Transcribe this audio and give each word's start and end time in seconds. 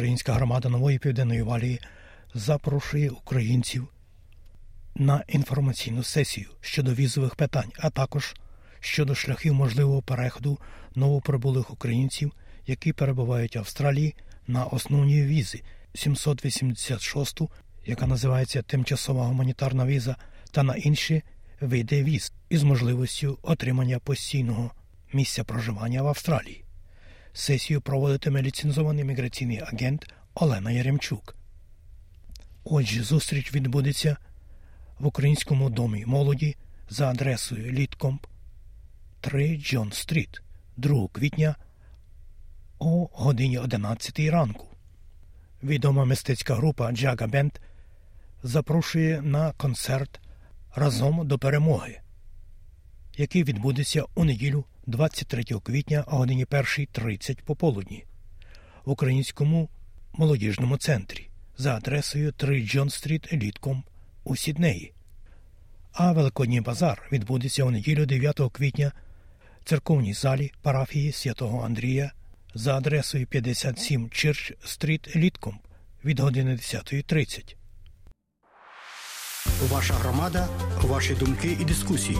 Українська 0.00 0.32
громада 0.32 0.68
Нової 0.68 0.98
Південної 0.98 1.42
Валії 1.42 1.80
запрошує 2.34 3.10
українців 3.10 3.88
на 4.94 5.24
інформаційну 5.28 6.02
сесію 6.02 6.46
щодо 6.60 6.94
візових 6.94 7.34
питань, 7.34 7.72
а 7.78 7.90
також 7.90 8.34
щодо 8.80 9.14
шляхів 9.14 9.54
можливого 9.54 10.02
переходу 10.02 10.58
новоприбулих 10.94 11.70
українців, 11.70 12.32
які 12.66 12.92
перебувають 12.92 13.56
в 13.56 13.58
Австралії 13.58 14.14
на 14.46 14.64
основні 14.64 15.22
візи 15.22 15.62
786, 15.94 17.40
яка 17.86 18.06
називається 18.06 18.62
тимчасова 18.62 19.26
гуманітарна 19.26 19.86
віза, 19.86 20.16
та 20.50 20.62
на 20.62 20.76
інші 20.76 21.22
види 21.60 22.02
віз 22.04 22.32
із 22.48 22.62
можливістю 22.62 23.38
отримання 23.42 23.98
постійного 23.98 24.70
місця 25.12 25.44
проживання 25.44 26.02
в 26.02 26.08
Австралії. 26.08 26.64
Сесію 27.32 27.80
проводитиме 27.80 28.42
ліцензований 28.42 29.04
міграційний 29.04 29.60
агент 29.60 30.14
Олена 30.34 30.70
Яремчук. 30.70 31.36
Отже, 32.64 33.02
зустріч 33.02 33.54
відбудеться 33.54 34.16
в 34.98 35.06
Українському 35.06 35.70
домі 35.70 36.04
молоді 36.06 36.56
за 36.88 37.10
адресою 37.10 37.72
Літкомп 37.72 38.26
3 39.20 39.56
Джон 39.56 39.92
Стріт 39.92 40.42
2 40.76 41.08
квітня 41.12 41.56
о 42.78 43.08
годині 43.12 43.58
11 43.58 44.18
ранку. 44.18 44.66
Відома 45.62 46.04
мистецька 46.04 46.54
група 46.54 46.92
Джага 46.92 47.26
Бенд 47.26 47.52
запрошує 48.42 49.22
на 49.22 49.52
концерт 49.52 50.20
разом 50.74 51.28
до 51.28 51.38
перемоги, 51.38 52.00
який 53.16 53.44
відбудеться 53.44 54.04
у 54.14 54.24
неділю 54.24 54.64
23 54.90 55.44
квітня 55.44 56.04
о 56.06 56.16
годині 56.16 56.44
1.30 56.44 57.42
пополудні 57.44 58.04
в 58.84 58.90
Українському 58.90 59.68
молодіжному 60.12 60.76
центрі 60.76 61.28
за 61.58 61.76
адресою 61.76 62.32
3 62.32 62.66
John 62.66 62.90
Street 62.90 63.32
Lidcombe 63.32 63.84
у 64.24 64.36
Сіднеї. 64.36 64.92
А 65.92 66.12
Великодній 66.12 66.60
базар 66.60 67.08
відбудеться 67.12 67.64
у 67.64 67.70
неділю 67.70 68.06
9 68.06 68.40
квітня 68.52 68.92
в 69.60 69.68
церковній 69.68 70.14
залі 70.14 70.52
парафії 70.62 71.12
святого 71.12 71.64
Андрія 71.64 72.12
за 72.54 72.76
адресою 72.76 73.26
57 73.26 74.10
Church 74.10 74.52
Street 74.64 75.16
Lidcombe 75.16 75.60
від 76.04 76.20
години 76.20 76.50
10.30. 76.50 77.54
Ваша 79.68 79.94
громада, 79.94 80.48
ваші 80.82 81.14
думки 81.14 81.56
і 81.60 81.64
дискусії. 81.64 82.18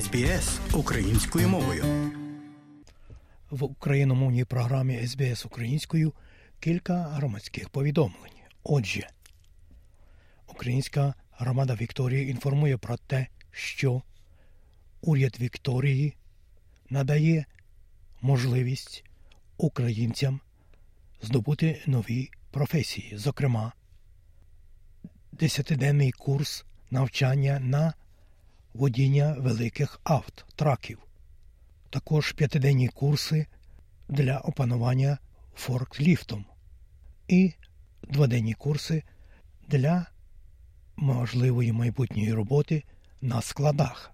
СБС 0.00 0.60
українською 0.74 1.48
мовою. 1.48 1.84
В 3.50 3.64
україномовній 3.64 4.44
програмі 4.44 5.06
СБС 5.06 5.46
українською 5.46 6.12
кілька 6.60 7.02
громадських 7.02 7.68
повідомлень. 7.70 8.32
Отже, 8.62 9.08
Українська 10.46 11.14
громада 11.32 11.74
Вікторії 11.74 12.30
інформує 12.30 12.76
про 12.76 12.96
те, 12.96 13.26
що 13.50 14.02
уряд 15.00 15.40
Вікторії 15.40 16.16
надає 16.90 17.44
можливість 18.20 19.04
українцям 19.56 20.40
здобути 21.22 21.82
нові 21.86 22.30
професії, 22.50 23.12
зокрема, 23.16 23.72
десятиденний 25.32 26.12
курс 26.12 26.64
навчання 26.90 27.60
на 27.60 27.94
водіння 28.74 29.36
великих 29.38 30.00
авт, 30.04 30.44
траків, 30.56 30.98
також 31.90 32.32
п'ятиденні 32.32 32.88
курси 32.88 33.46
для 34.08 34.38
опанування 34.38 35.18
форкліфтом 35.54 36.44
і 37.28 37.52
дводенні 38.02 38.54
курси 38.54 39.02
для 39.68 40.06
можливої 40.96 41.72
майбутньої 41.72 42.32
роботи 42.32 42.84
на 43.20 43.42
складах. 43.42 44.12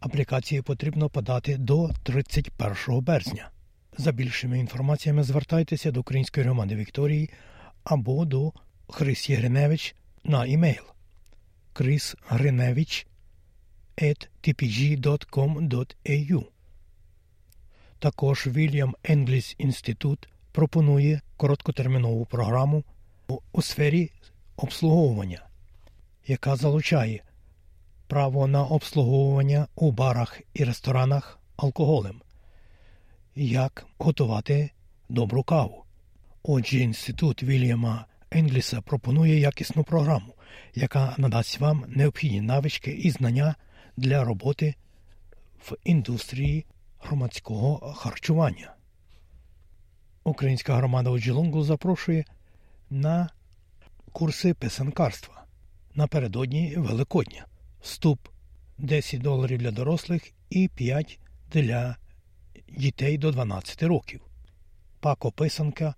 Аплікації 0.00 0.62
потрібно 0.62 1.08
подати 1.08 1.56
до 1.56 1.90
31 2.02 3.00
березня. 3.00 3.50
За 3.98 4.12
більшими 4.12 4.58
інформаціями 4.58 5.22
звертайтеся 5.22 5.90
до 5.90 6.00
Української 6.00 6.44
громади 6.44 6.74
Вікторії 6.74 7.30
або 7.84 8.24
до 8.24 8.52
Христі 8.88 9.34
Гриневич 9.34 9.94
на 10.24 10.46
імейл 10.46 10.84
chrisgrinevich 11.74 13.06
at 13.96 14.28
tpg.com.au. 14.42 16.44
Також 17.98 18.46
William 18.46 18.92
English 19.04 19.54
Інститут 19.58 20.28
пропонує 20.52 21.20
короткотермінову 21.36 22.26
програму 22.26 22.84
у 23.52 23.62
сфері 23.62 24.10
обслуговування, 24.56 25.46
яка 26.26 26.56
залучає 26.56 27.22
право 28.06 28.46
на 28.46 28.64
обслуговування 28.64 29.66
у 29.74 29.92
барах 29.92 30.40
і 30.54 30.64
ресторанах 30.64 31.38
алкоголем, 31.56 32.22
як 33.34 33.86
готувати 33.98 34.70
добру 35.08 35.42
каву. 35.42 35.84
Отже, 36.42 36.78
інститут 36.78 37.42
Вільяма 37.42 38.06
Енгліса 38.30 38.80
пропонує 38.80 39.40
якісну 39.40 39.84
програму, 39.84 40.34
яка 40.74 41.14
надасть 41.18 41.60
вам 41.60 41.84
необхідні 41.88 42.40
навички 42.40 42.90
і 42.90 43.10
знання 43.10 43.54
для 44.00 44.24
роботи 44.24 44.74
в 45.58 45.76
індустрії 45.84 46.66
громадського 46.98 47.92
харчування. 47.92 48.74
Українська 50.24 50.76
громада 50.76 51.10
у 51.10 51.18
Джелонгу 51.18 51.62
запрошує 51.62 52.24
на 52.90 53.28
курси 54.12 54.54
писанкарства 54.54 55.44
напередодні 55.94 56.74
Великодня. 56.76 57.46
Вступ 57.80 58.28
10 58.78 59.20
доларів 59.22 59.58
для 59.58 59.70
дорослих 59.70 60.32
і 60.50 60.68
5 60.68 61.18
для 61.52 61.96
дітей 62.68 63.18
до 63.18 63.32
12 63.32 63.82
років. 63.82 64.20
Пако 65.00 65.32
писанка 65.32 65.94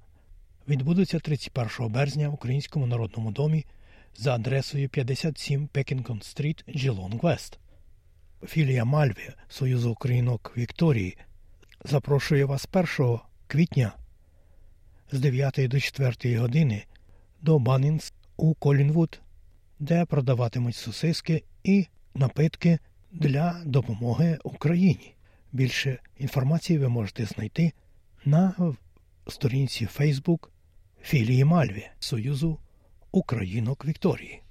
відбудеться 0.69 1.19
31 1.19 1.93
березня 1.93 2.29
в 2.29 2.35
Українському 2.35 2.87
народному 2.87 3.31
домі 3.31 3.65
за 4.17 4.35
адресою 4.35 4.89
57 4.89 5.67
Pakington 5.67 6.23
Street, 6.23 6.65
Geelong 6.77 7.23
West. 7.23 7.59
Філія 8.47 8.85
Мальві 8.85 9.31
Союзу 9.49 9.91
Українок 9.91 10.53
Вікторії 10.57 11.17
запрошує 11.85 12.45
вас 12.45 12.69
1 12.99 13.19
квітня 13.47 13.93
з 15.13 15.21
9 15.21 15.69
до 15.69 15.81
4 15.81 16.39
години 16.39 16.85
до 17.41 17.59
Bunnings 17.59 18.13
у 18.37 18.55
Collingwood, 18.55 19.21
де 19.79 20.05
продаватимуть 20.05 20.77
сосиски 20.77 21.45
і 21.65 21.87
напитки 22.15 22.79
для 23.13 23.63
допомоги 23.65 24.39
Україні. 24.45 25.15
Більше 25.53 25.99
інформації 26.19 26.79
ви 26.79 26.89
можете 26.89 27.25
знайти 27.25 27.73
на 28.25 28.75
сторінці 29.27 29.89
Facebook 29.99 30.49
філії 31.03 31.45
Мальві 31.45 31.87
Союзу 31.99 32.59
Українок 33.13 33.87
Вікторії. 33.87 34.42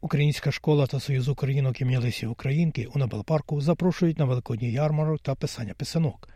Українська 0.00 0.52
школа 0.52 0.86
та 0.86 1.00
Союз 1.00 1.28
Українок 1.28 1.80
ім'я 1.80 2.00
Лесі 2.00 2.26
Українки 2.26 2.86
у 2.94 2.98
Нобелпарку 2.98 3.60
запрошують 3.60 4.18
на 4.18 4.24
великодній 4.24 4.72
ярмарок 4.72 5.20
та 5.22 5.34
писання 5.34 5.74
писанок 5.74 6.28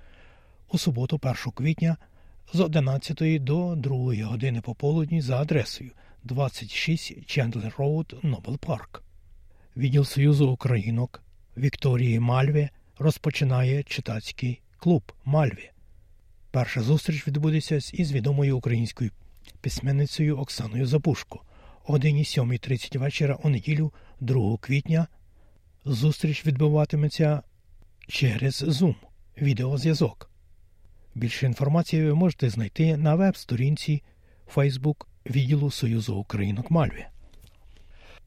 у 0.68 0.78
суботу, 0.78 1.20
1 1.22 1.34
квітня 1.54 1.96
з 2.52 2.60
11 2.60 3.44
до 3.44 3.74
2 3.76 4.24
години 4.24 4.60
пополудні 4.60 5.20
за 5.20 5.40
адресою 5.40 5.90
26 6.24 7.26
Chandler 7.26 7.74
Road, 7.78 8.16
Noble 8.22 8.58
Park. 8.58 9.02
Відділ 9.76 10.04
Союзу 10.04 10.50
Українок 10.50 11.22
Вікторії 11.56 12.20
Мальві 12.20 12.68
розпочинає 12.98 13.82
читацький 13.82 14.60
клуб 14.76 15.12
Мальві. 15.24 15.70
Перша 16.50 16.82
зустріч 16.82 17.26
відбудеться 17.26 17.76
із 17.76 18.12
відомою 18.12 18.56
українською 18.56 19.10
письменницею 19.60 20.38
Оксаною 20.38 20.86
Забужко 20.86 21.42
о 21.86 21.92
годині 21.92 22.22
7.30 22.22 22.98
вечора 22.98 23.38
у 23.42 23.48
неділю 23.48 23.92
2 24.20 24.56
квітня. 24.58 25.06
Зустріч 25.84 26.46
відбуватиметься 26.46 27.42
через 28.08 28.62
Zoom 28.62 28.94
відеозв'язок. 29.38 30.30
Більше 31.14 31.46
інформації 31.46 32.04
ви 32.04 32.14
можете 32.14 32.50
знайти 32.50 32.96
на 32.96 33.14
веб-сторінці 33.14 34.02
Facebook 34.54 35.06
відділу 35.26 35.70
Союзу 35.70 36.16
Українок 36.16 36.70
Мальві. 36.70 37.06